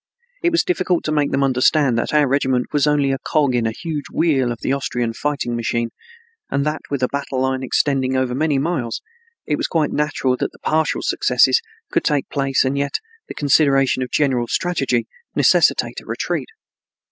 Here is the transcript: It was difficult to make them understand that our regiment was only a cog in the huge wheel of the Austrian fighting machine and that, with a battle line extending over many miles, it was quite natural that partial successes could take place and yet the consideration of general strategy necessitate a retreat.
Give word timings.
It 0.41 0.49
was 0.51 0.63
difficult 0.63 1.03
to 1.03 1.11
make 1.11 1.29
them 1.29 1.43
understand 1.43 1.95
that 1.99 2.11
our 2.11 2.27
regiment 2.27 2.73
was 2.73 2.87
only 2.87 3.11
a 3.11 3.19
cog 3.19 3.53
in 3.53 3.65
the 3.65 3.71
huge 3.71 4.05
wheel 4.11 4.51
of 4.51 4.61
the 4.61 4.73
Austrian 4.73 5.13
fighting 5.13 5.55
machine 5.55 5.91
and 6.49 6.65
that, 6.65 6.81
with 6.89 7.03
a 7.03 7.07
battle 7.07 7.41
line 7.41 7.61
extending 7.61 8.15
over 8.17 8.33
many 8.33 8.57
miles, 8.57 9.03
it 9.45 9.57
was 9.57 9.67
quite 9.67 9.91
natural 9.91 10.35
that 10.37 10.49
partial 10.63 11.03
successes 11.03 11.61
could 11.91 12.03
take 12.03 12.27
place 12.29 12.65
and 12.65 12.79
yet 12.79 12.95
the 13.27 13.35
consideration 13.35 14.01
of 14.01 14.09
general 14.09 14.47
strategy 14.47 15.05
necessitate 15.35 16.01
a 16.01 16.05
retreat. 16.07 16.49